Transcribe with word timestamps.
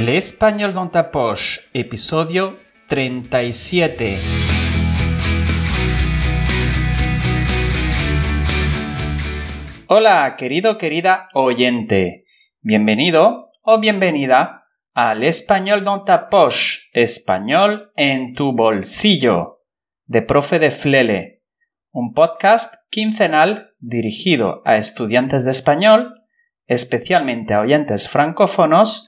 L'Espagnol 0.00 0.72
dans 0.74 0.86
ta 0.86 1.02
poche, 1.02 1.68
episodio 1.74 2.56
37. 2.86 4.16
Hola, 9.88 10.36
querido, 10.36 10.78
querida 10.78 11.28
oyente. 11.34 12.26
Bienvenido 12.60 13.50
o 13.62 13.80
bienvenida 13.80 14.54
al 14.94 15.24
Español 15.24 15.82
dans 15.82 16.04
ta 16.04 16.28
poche, 16.28 16.78
español 16.92 17.90
en 17.96 18.34
tu 18.34 18.52
bolsillo, 18.52 19.64
de 20.06 20.22
Profe 20.22 20.60
de 20.60 20.70
Flele, 20.70 21.42
un 21.90 22.14
podcast 22.14 22.72
quincenal 22.90 23.74
dirigido 23.80 24.62
a 24.64 24.76
estudiantes 24.76 25.44
de 25.44 25.50
español, 25.50 26.14
especialmente 26.68 27.52
a 27.52 27.62
oyentes 27.62 28.08
francófonos, 28.08 29.07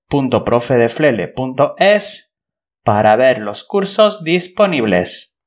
www.profedeflele.es 0.11 2.39
para 2.83 3.15
ver 3.15 3.39
los 3.39 3.63
cursos 3.63 4.23
disponibles. 4.23 5.39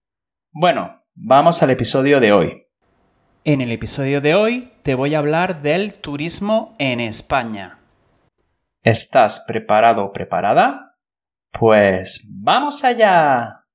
Bueno, 0.53 1.03
vamos 1.15 1.63
al 1.63 1.71
episodio 1.71 2.19
de 2.21 2.33
hoy. 2.33 2.67
En 3.45 3.61
el 3.61 3.71
episodio 3.73 4.23
de 4.23 4.35
hoy 4.35 4.73
te 4.83 4.95
voy 4.95 5.15
a 5.15 5.19
hablar 5.19 5.61
del 5.61 5.93
turismo 5.95 6.73
en 6.79 7.01
España. 7.01 7.81
¿Estás 8.83 9.45
preparado 9.47 10.05
o 10.05 10.13
preparada? 10.13 10.97
Pues 11.51 12.31
vamos 12.33 12.85
allá. 12.85 13.67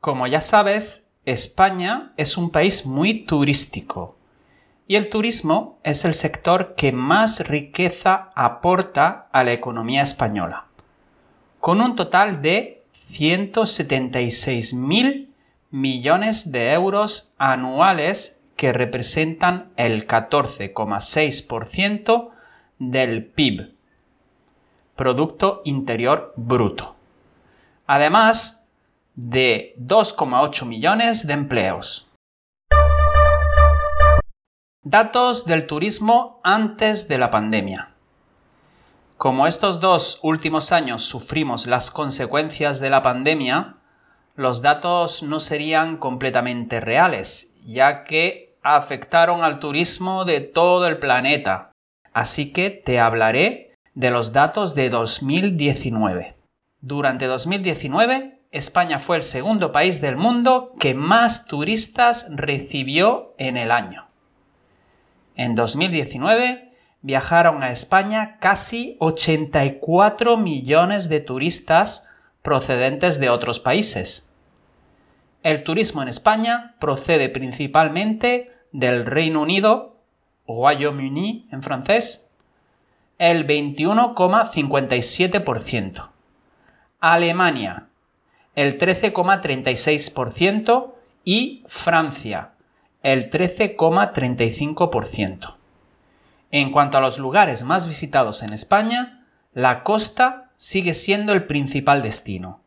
Como 0.00 0.26
ya 0.26 0.40
sabes, 0.40 1.12
España 1.24 2.14
es 2.16 2.38
un 2.38 2.50
país 2.50 2.86
muy 2.86 3.26
turístico 3.26 4.13
y 4.86 4.96
el 4.96 5.08
turismo 5.08 5.78
es 5.82 6.04
el 6.04 6.12
sector 6.14 6.74
que 6.74 6.92
más 6.92 7.48
riqueza 7.48 8.30
aporta 8.34 9.28
a 9.32 9.42
la 9.44 9.52
economía 9.52 10.02
española, 10.02 10.66
con 11.60 11.80
un 11.80 11.96
total 11.96 12.42
de 12.42 12.82
176.000 13.12 15.28
millones 15.70 16.52
de 16.52 16.72
euros 16.72 17.32
anuales 17.38 18.44
que 18.56 18.72
representan 18.72 19.72
el 19.76 20.06
14,6% 20.06 22.30
del 22.78 23.24
PIB, 23.24 23.72
Producto 24.96 25.62
Interior 25.64 26.32
Bruto. 26.36 26.94
Además 27.86 28.66
de 29.16 29.74
2,8 29.78 30.66
millones 30.66 31.26
de 31.26 31.32
empleos. 31.32 32.13
Datos 34.86 35.46
del 35.46 35.66
turismo 35.66 36.42
antes 36.44 37.08
de 37.08 37.16
la 37.16 37.30
pandemia. 37.30 37.94
Como 39.16 39.46
estos 39.46 39.80
dos 39.80 40.20
últimos 40.22 40.72
años 40.72 41.02
sufrimos 41.04 41.66
las 41.66 41.90
consecuencias 41.90 42.80
de 42.80 42.90
la 42.90 43.02
pandemia, 43.02 43.76
los 44.36 44.60
datos 44.60 45.22
no 45.22 45.40
serían 45.40 45.96
completamente 45.96 46.80
reales, 46.80 47.56
ya 47.64 48.04
que 48.04 48.58
afectaron 48.62 49.42
al 49.42 49.58
turismo 49.58 50.26
de 50.26 50.40
todo 50.42 50.86
el 50.86 50.98
planeta. 50.98 51.72
Así 52.12 52.52
que 52.52 52.68
te 52.68 53.00
hablaré 53.00 53.74
de 53.94 54.10
los 54.10 54.34
datos 54.34 54.74
de 54.74 54.90
2019. 54.90 56.36
Durante 56.82 57.26
2019, 57.26 58.38
España 58.50 58.98
fue 58.98 59.16
el 59.16 59.22
segundo 59.22 59.72
país 59.72 60.02
del 60.02 60.18
mundo 60.18 60.72
que 60.78 60.92
más 60.92 61.46
turistas 61.46 62.26
recibió 62.36 63.34
en 63.38 63.56
el 63.56 63.70
año. 63.70 64.08
En 65.36 65.54
2019 65.54 66.72
viajaron 67.02 67.62
a 67.62 67.70
España 67.70 68.38
casi 68.40 68.96
84 68.98 70.36
millones 70.36 71.08
de 71.08 71.20
turistas 71.20 72.10
procedentes 72.42 73.20
de 73.20 73.30
otros 73.30 73.60
países. 73.60 74.32
El 75.42 75.64
turismo 75.64 76.02
en 76.02 76.08
España 76.08 76.76
procede 76.80 77.28
principalmente 77.28 78.50
del 78.72 79.04
Reino 79.04 79.42
Unido, 79.42 79.98
Royaume-Uni 80.48 81.46
en 81.52 81.62
francés, 81.62 82.30
el 83.18 83.46
21,57%, 83.46 86.08
Alemania, 87.00 87.88
el 88.54 88.78
13,36% 88.78 90.94
y 91.24 91.64
Francia, 91.66 92.53
el 93.04 93.30
13,35%. 93.30 95.54
En 96.50 96.72
cuanto 96.72 96.98
a 96.98 97.00
los 97.00 97.18
lugares 97.18 97.62
más 97.62 97.86
visitados 97.86 98.42
en 98.42 98.52
España, 98.52 99.24
la 99.52 99.84
costa 99.84 100.50
sigue 100.56 100.94
siendo 100.94 101.34
el 101.34 101.44
principal 101.44 102.02
destino, 102.02 102.60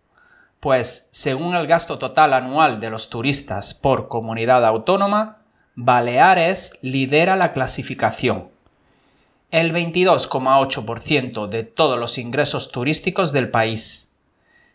pues 0.59 1.09
según 1.11 1.55
el 1.55 1.65
gasto 1.67 1.97
total 1.97 2.33
anual 2.33 2.79
de 2.79 2.91
los 2.91 3.09
turistas 3.09 3.73
por 3.73 4.07
comunidad 4.07 4.65
autónoma, 4.65 5.39
Baleares 5.75 6.79
lidera 6.81 7.35
la 7.35 7.51
clasificación. 7.51 8.47
El 9.49 9.73
22,8% 9.73 11.47
de 11.47 11.63
todos 11.63 11.99
los 11.99 12.19
ingresos 12.19 12.71
turísticos 12.71 13.33
del 13.33 13.49
país, 13.49 14.13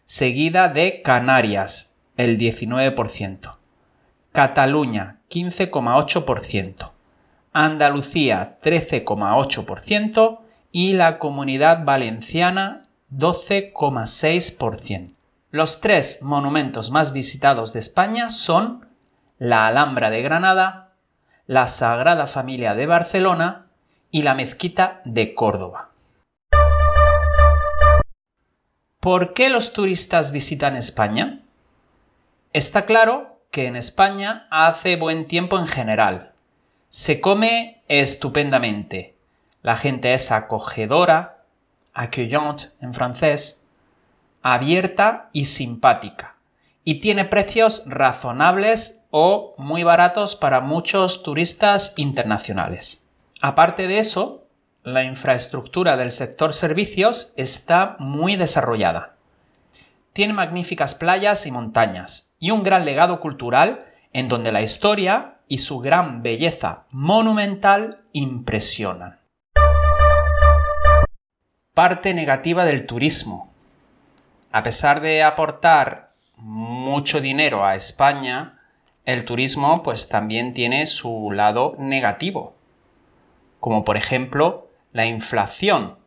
seguida 0.06 0.68
de 0.68 1.02
Canarias, 1.02 1.98
el 2.16 2.38
19%. 2.38 3.56
Cataluña 4.32 5.18
15,8%, 5.32 6.90
Andalucía 7.54 8.58
13,8% 8.62 10.40
y 10.70 10.92
la 10.92 11.18
Comunidad 11.18 11.84
Valenciana 11.84 12.86
12,6%. 13.10 15.14
Los 15.50 15.80
tres 15.80 16.22
monumentos 16.22 16.90
más 16.90 17.14
visitados 17.14 17.72
de 17.72 17.80
España 17.80 18.28
son 18.28 18.86
la 19.38 19.66
Alhambra 19.66 20.10
de 20.10 20.22
Granada, 20.22 20.92
la 21.46 21.66
Sagrada 21.66 22.26
Familia 22.26 22.74
de 22.74 22.86
Barcelona 22.86 23.66
y 24.10 24.22
la 24.22 24.34
Mezquita 24.34 25.00
de 25.06 25.34
Córdoba. 25.34 25.88
¿Por 29.00 29.32
qué 29.32 29.48
los 29.48 29.72
turistas 29.72 30.30
visitan 30.30 30.76
España? 30.76 31.40
Está 32.52 32.84
claro 32.84 33.31
que 33.52 33.66
en 33.66 33.76
España 33.76 34.48
hace 34.50 34.96
buen 34.96 35.26
tiempo 35.26 35.58
en 35.58 35.68
general. 35.68 36.32
Se 36.88 37.20
come 37.20 37.82
estupendamente. 37.86 39.14
La 39.60 39.76
gente 39.76 40.14
es 40.14 40.32
acogedora, 40.32 41.44
accueillante 41.92 42.70
en 42.80 42.94
francés, 42.94 43.64
abierta 44.42 45.28
y 45.32 45.44
simpática. 45.44 46.36
Y 46.82 46.98
tiene 46.98 47.26
precios 47.26 47.84
razonables 47.86 49.04
o 49.10 49.54
muy 49.58 49.82
baratos 49.84 50.34
para 50.34 50.60
muchos 50.60 51.22
turistas 51.22 51.92
internacionales. 51.98 53.06
Aparte 53.42 53.86
de 53.86 53.98
eso, 53.98 54.46
la 54.82 55.04
infraestructura 55.04 55.98
del 55.98 56.10
sector 56.10 56.54
servicios 56.54 57.34
está 57.36 57.96
muy 57.98 58.36
desarrollada. 58.36 59.16
Tiene 60.12 60.34
magníficas 60.34 60.94
playas 60.94 61.46
y 61.46 61.50
montañas, 61.50 62.34
y 62.38 62.50
un 62.50 62.62
gran 62.62 62.84
legado 62.84 63.18
cultural 63.18 63.86
en 64.12 64.28
donde 64.28 64.52
la 64.52 64.60
historia 64.60 65.38
y 65.48 65.58
su 65.58 65.78
gran 65.78 66.22
belleza 66.22 66.84
monumental 66.90 68.04
impresionan. 68.12 69.20
Parte 71.72 72.12
negativa 72.12 72.66
del 72.66 72.84
turismo. 72.84 73.54
A 74.50 74.62
pesar 74.62 75.00
de 75.00 75.22
aportar 75.22 76.12
mucho 76.36 77.22
dinero 77.22 77.64
a 77.64 77.74
España, 77.74 78.60
el 79.06 79.24
turismo 79.24 79.82
pues 79.82 80.10
también 80.10 80.52
tiene 80.52 80.86
su 80.86 81.30
lado 81.30 81.74
negativo, 81.78 82.54
como 83.60 83.82
por 83.82 83.96
ejemplo 83.96 84.68
la 84.92 85.06
inflación. 85.06 86.01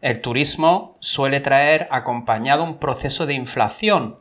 El 0.00 0.20
turismo 0.20 0.96
suele 1.00 1.40
traer 1.40 1.86
acompañado 1.90 2.64
un 2.64 2.78
proceso 2.78 3.26
de 3.26 3.34
inflación 3.34 4.18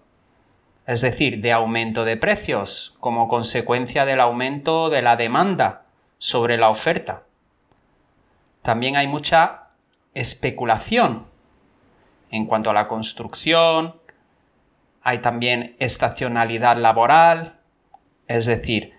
es 0.89 1.01
decir, 1.01 1.39
de 1.39 1.53
aumento 1.53 2.03
de 2.03 2.17
precios 2.17 2.95
como 2.99 3.27
consecuencia 3.27 4.05
del 4.05 4.19
aumento 4.19 4.89
de 4.89 5.03
la 5.03 5.17
demanda 5.17 5.83
sobre 6.17 6.57
la 6.57 6.67
oferta. 6.67 7.25
También 8.63 8.95
hay 8.95 9.05
mucha 9.05 9.67
especulación 10.15 11.27
en 12.31 12.47
cuanto 12.47 12.71
a 12.71 12.73
la 12.73 12.87
construcción, 12.87 13.97
hay 15.03 15.19
también 15.19 15.75
estacionalidad 15.77 16.75
laboral, 16.75 17.59
es 18.27 18.47
decir, 18.47 18.95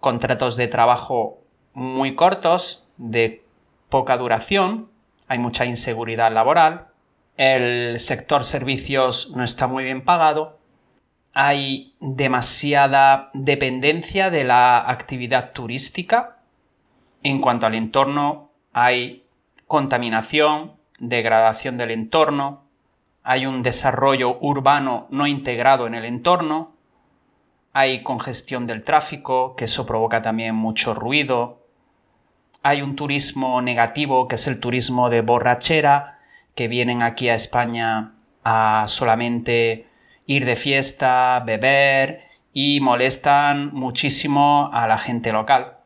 contratos 0.00 0.56
de 0.56 0.68
trabajo 0.68 1.42
muy 1.74 2.14
cortos, 2.14 2.88
de 2.96 3.44
poca 3.90 4.16
duración, 4.16 4.88
hay 5.28 5.38
mucha 5.38 5.64
inseguridad 5.64 6.32
laboral, 6.32 6.88
el 7.36 7.98
sector 7.98 8.44
servicios 8.44 9.32
no 9.36 9.42
está 9.42 9.66
muy 9.66 9.84
bien 9.84 10.04
pagado, 10.04 10.58
hay 11.32 11.94
demasiada 12.00 13.30
dependencia 13.34 14.30
de 14.30 14.44
la 14.44 14.88
actividad 14.88 15.52
turística, 15.52 16.38
en 17.22 17.40
cuanto 17.40 17.66
al 17.66 17.74
entorno 17.74 18.50
hay 18.72 19.24
contaminación, 19.66 20.74
degradación 20.98 21.76
del 21.76 21.90
entorno, 21.90 22.64
hay 23.24 23.46
un 23.46 23.62
desarrollo 23.62 24.38
urbano 24.40 25.08
no 25.10 25.26
integrado 25.26 25.86
en 25.86 25.94
el 25.94 26.04
entorno, 26.04 26.74
hay 27.72 28.04
congestión 28.04 28.66
del 28.66 28.84
tráfico, 28.84 29.56
que 29.56 29.64
eso 29.64 29.86
provoca 29.86 30.22
también 30.22 30.54
mucho 30.54 30.94
ruido, 30.94 31.63
hay 32.64 32.82
un 32.82 32.96
turismo 32.96 33.62
negativo, 33.62 34.26
que 34.26 34.34
es 34.34 34.48
el 34.48 34.58
turismo 34.58 35.10
de 35.10 35.20
borrachera, 35.20 36.18
que 36.56 36.66
vienen 36.66 37.02
aquí 37.02 37.28
a 37.28 37.34
España 37.34 38.14
a 38.42 38.84
solamente 38.88 39.86
ir 40.26 40.44
de 40.44 40.56
fiesta, 40.56 41.40
beber 41.46 42.24
y 42.52 42.80
molestan 42.80 43.72
muchísimo 43.72 44.70
a 44.72 44.88
la 44.88 44.98
gente 44.98 45.30
local. 45.30 45.76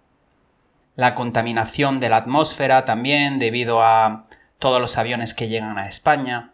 La 0.96 1.14
contaminación 1.14 2.00
de 2.00 2.08
la 2.08 2.16
atmósfera 2.16 2.84
también 2.84 3.38
debido 3.38 3.82
a 3.82 4.26
todos 4.58 4.80
los 4.80 4.96
aviones 4.96 5.34
que 5.34 5.48
llegan 5.48 5.78
a 5.78 5.86
España 5.86 6.52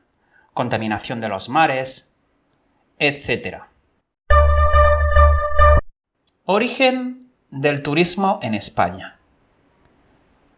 contaminación 0.55 1.20
de 1.20 1.29
los 1.29 1.49
mares, 1.49 2.17
etc. 2.99 3.65
Origen 6.44 7.32
del 7.50 7.82
turismo 7.82 8.38
en 8.41 8.55
España. 8.55 9.19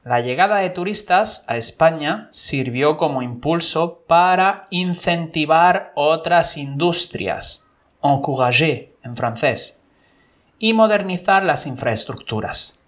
La 0.06 0.20
llegada 0.20 0.58
de 0.58 0.70
turistas 0.70 1.44
a 1.48 1.56
España 1.56 2.28
sirvió 2.30 2.96
como 2.96 3.22
impulso 3.22 4.04
para 4.06 4.68
incentivar 4.70 5.90
otras 5.96 6.56
industrias, 6.56 7.68
encourager 8.00 8.94
en 9.02 9.16
francés, 9.16 9.84
y 10.60 10.74
modernizar 10.74 11.42
las 11.42 11.66
infraestructuras. 11.66 12.78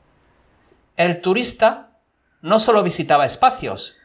El 0.97 1.21
turista 1.21 1.99
no 2.41 2.61
solo 2.61 2.85
visitaba 2.85 3.27
espacios, 3.27 3.97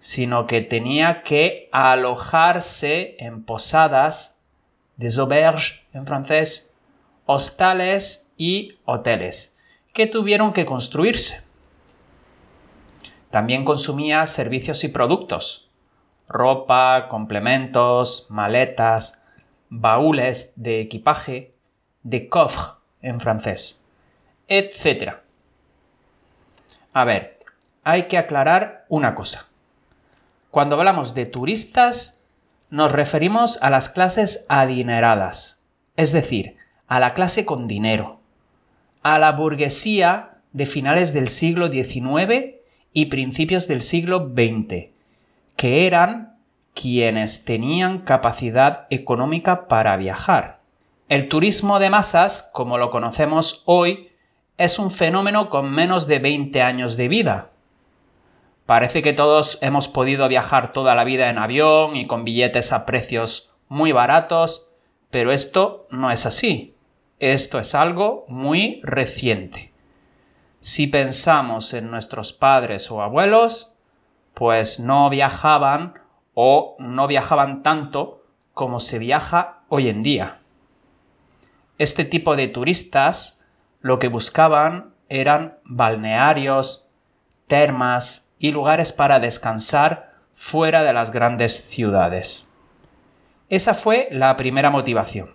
sino 0.00 0.48
que 0.48 0.60
tenía 0.60 1.22
que 1.22 1.68
alojarse 1.70 3.14
en 3.20 3.44
posadas, 3.44 4.40
des 4.96 5.16
auberges 5.18 5.82
en 5.92 6.04
francés, 6.04 6.74
hostales 7.26 8.32
y 8.36 8.80
hoteles, 8.86 9.56
que 9.92 10.08
tuvieron 10.08 10.52
que 10.52 10.66
construirse. 10.66 11.45
También 13.36 13.66
consumía 13.66 14.24
servicios 14.24 14.82
y 14.82 14.88
productos, 14.88 15.70
ropa, 16.26 17.06
complementos, 17.10 18.28
maletas, 18.30 19.22
baúles 19.68 20.54
de 20.56 20.80
equipaje, 20.80 21.54
de 22.02 22.30
coffre 22.30 22.78
en 23.02 23.20
francés, 23.20 23.84
etc. 24.48 25.16
A 26.94 27.04
ver, 27.04 27.38
hay 27.84 28.04
que 28.04 28.16
aclarar 28.16 28.86
una 28.88 29.14
cosa. 29.14 29.48
Cuando 30.50 30.76
hablamos 30.76 31.12
de 31.12 31.26
turistas, 31.26 32.24
nos 32.70 32.90
referimos 32.90 33.62
a 33.62 33.68
las 33.68 33.90
clases 33.90 34.46
adineradas, 34.48 35.62
es 35.96 36.12
decir, 36.12 36.56
a 36.86 37.00
la 37.00 37.12
clase 37.12 37.44
con 37.44 37.68
dinero, 37.68 38.18
a 39.02 39.18
la 39.18 39.32
burguesía 39.32 40.38
de 40.54 40.64
finales 40.64 41.12
del 41.12 41.28
siglo 41.28 41.70
XIX 41.70 42.55
y 42.96 43.06
principios 43.06 43.68
del 43.68 43.82
siglo 43.82 44.32
XX, 44.34 44.86
que 45.54 45.86
eran 45.86 46.38
quienes 46.72 47.44
tenían 47.44 47.98
capacidad 47.98 48.86
económica 48.88 49.68
para 49.68 49.98
viajar. 49.98 50.60
El 51.10 51.28
turismo 51.28 51.78
de 51.78 51.90
masas, 51.90 52.48
como 52.54 52.78
lo 52.78 52.88
conocemos 52.88 53.64
hoy, 53.66 54.08
es 54.56 54.78
un 54.78 54.90
fenómeno 54.90 55.50
con 55.50 55.70
menos 55.70 56.06
de 56.06 56.20
20 56.20 56.62
años 56.62 56.96
de 56.96 57.08
vida, 57.08 57.50
Parece 58.64 59.00
que 59.00 59.12
todos 59.12 59.58
hemos 59.62 59.86
podido 59.86 60.26
viajar 60.26 60.72
toda 60.72 60.96
la 60.96 61.04
vida 61.04 61.30
en 61.30 61.38
avión 61.38 61.94
y 61.94 62.06
con 62.06 62.24
billetes 62.24 62.72
a 62.72 62.84
precios 62.84 63.54
muy 63.68 63.92
baratos, 63.92 64.70
pero 65.12 65.30
esto 65.30 65.86
no 65.90 66.10
es 66.10 66.26
así. 66.26 66.74
Esto 67.20 67.60
es 67.60 67.76
algo 67.76 68.24
muy 68.26 68.80
reciente. 68.82 69.72
Si 70.66 70.88
pensamos 70.88 71.74
en 71.74 71.92
nuestros 71.92 72.32
padres 72.32 72.90
o 72.90 73.00
abuelos, 73.00 73.76
pues 74.34 74.80
no 74.80 75.08
viajaban 75.10 76.00
o 76.34 76.74
no 76.80 77.06
viajaban 77.06 77.62
tanto 77.62 78.24
como 78.52 78.80
se 78.80 78.98
viaja 78.98 79.60
hoy 79.68 79.88
en 79.88 80.02
día. 80.02 80.40
Este 81.78 82.04
tipo 82.04 82.34
de 82.34 82.48
turistas 82.48 83.44
lo 83.80 84.00
que 84.00 84.08
buscaban 84.08 84.92
eran 85.08 85.60
balnearios, 85.62 86.90
termas, 87.46 88.34
y 88.40 88.50
lugares 88.50 88.92
para 88.92 89.20
descansar 89.20 90.14
fuera 90.32 90.82
de 90.82 90.92
las 90.92 91.12
grandes 91.12 91.54
ciudades. 91.54 92.48
Esa 93.48 93.72
fue 93.72 94.08
la 94.10 94.34
primera 94.36 94.70
motivación. 94.70 95.32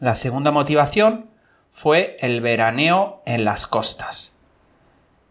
La 0.00 0.16
segunda 0.16 0.50
motivación 0.50 1.30
fue 1.70 2.16
el 2.20 2.40
veraneo 2.40 3.22
en 3.26 3.44
las 3.44 3.66
costas. 3.66 4.38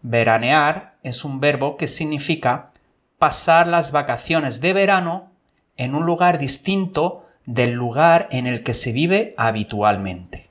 Veranear 0.02 0.96
es 1.02 1.24
un 1.24 1.40
verbo 1.40 1.76
que 1.76 1.86
significa 1.86 2.70
pasar 3.18 3.66
las 3.66 3.92
vacaciones 3.92 4.60
de 4.60 4.72
verano 4.72 5.30
en 5.76 5.94
un 5.94 6.06
lugar 6.06 6.38
distinto 6.38 7.26
del 7.46 7.72
lugar 7.72 8.28
en 8.30 8.46
el 8.46 8.62
que 8.62 8.74
se 8.74 8.92
vive 8.92 9.34
habitualmente. 9.36 10.48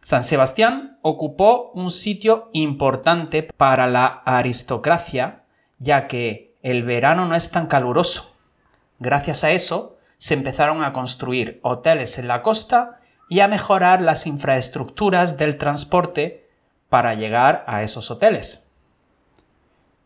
San 0.00 0.22
Sebastián 0.22 0.98
ocupó 1.02 1.72
un 1.74 1.90
sitio 1.90 2.48
importante 2.52 3.42
para 3.42 3.88
la 3.88 4.06
aristocracia, 4.24 5.42
ya 5.78 6.06
que 6.06 6.54
el 6.62 6.84
verano 6.84 7.26
no 7.26 7.34
es 7.34 7.50
tan 7.50 7.66
caluroso. 7.66 8.36
Gracias 8.98 9.42
a 9.42 9.50
eso, 9.50 9.96
se 10.18 10.34
empezaron 10.34 10.82
a 10.82 10.92
construir 10.92 11.60
hoteles 11.62 12.18
en 12.18 12.28
la 12.28 12.42
costa 12.42 13.00
y 13.28 13.40
a 13.40 13.48
mejorar 13.48 14.00
las 14.00 14.26
infraestructuras 14.26 15.36
del 15.36 15.58
transporte 15.58 16.48
para 16.88 17.14
llegar 17.14 17.64
a 17.66 17.82
esos 17.82 18.10
hoteles. 18.10 18.70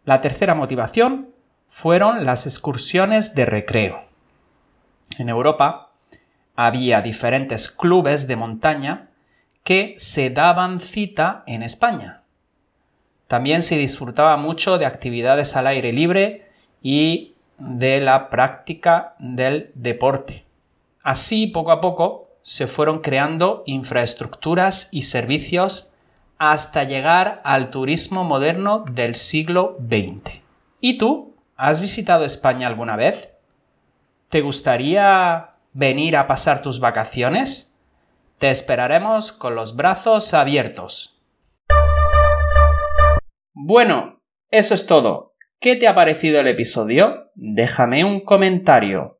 La 0.05 0.21
tercera 0.21 0.55
motivación 0.55 1.31
fueron 1.69 2.25
las 2.25 2.47
excursiones 2.47 3.35
de 3.35 3.45
recreo. 3.45 4.05
En 5.19 5.29
Europa 5.29 5.93
había 6.57 7.03
diferentes 7.03 7.71
clubes 7.71 8.27
de 8.27 8.37
montaña 8.37 9.11
que 9.63 9.95
se 9.99 10.31
daban 10.31 10.81
cita 10.81 11.45
en 11.47 11.63
España. 11.63 12.23
También 13.29 13.63
se 13.63 13.77
disfrutaba 13.77 14.37
mucho 14.37 14.79
de 14.79 14.87
actividades 14.87 15.55
al 15.55 15.67
aire 15.69 15.93
libre 15.93 16.51
y 16.83 17.35
de 17.59 18.01
la 18.01 18.31
práctica 18.31 19.15
del 19.19 19.71
deporte. 19.75 20.45
Así, 21.03 21.47
poco 21.47 21.71
a 21.71 21.81
poco, 21.81 22.30
se 22.51 22.67
fueron 22.67 22.99
creando 22.99 23.63
infraestructuras 23.65 24.89
y 24.91 25.03
servicios 25.03 25.93
hasta 26.37 26.83
llegar 26.83 27.41
al 27.45 27.71
turismo 27.71 28.25
moderno 28.25 28.85
del 28.91 29.15
siglo 29.15 29.79
XX. 29.79 30.41
¿Y 30.81 30.97
tú? 30.97 31.37
¿Has 31.57 31.81
visitado 31.81 32.25
España 32.25 32.67
alguna 32.67 32.97
vez? 32.97 33.31
¿Te 34.27 34.41
gustaría 34.41 35.51
venir 35.75 36.17
a 36.17 36.27
pasar 36.27 36.61
tus 36.61 36.81
vacaciones? 36.81 37.79
Te 38.39 38.51
esperaremos 38.51 39.31
con 39.31 39.55
los 39.55 39.77
brazos 39.77 40.35
abiertos. 40.35 41.23
Bueno, 43.55 44.25
eso 44.51 44.75
es 44.75 44.87
todo. 44.87 45.35
¿Qué 45.61 45.77
te 45.77 45.87
ha 45.87 45.95
parecido 45.95 46.41
el 46.41 46.49
episodio? 46.49 47.31
Déjame 47.37 48.03
un 48.03 48.19
comentario. 48.19 49.20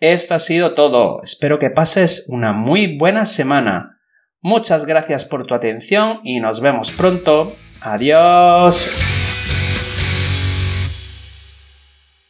Esto 0.00 0.34
ha 0.34 0.38
sido 0.38 0.74
todo. 0.74 1.20
Espero 1.22 1.58
que 1.58 1.68
pases 1.68 2.24
una 2.28 2.54
muy 2.54 2.96
buena 2.96 3.26
semana. 3.26 4.00
Muchas 4.40 4.86
gracias 4.86 5.26
por 5.26 5.44
tu 5.44 5.54
atención 5.54 6.20
y 6.24 6.40
nos 6.40 6.62
vemos 6.62 6.90
pronto. 6.90 7.54
Adiós. 7.82 9.09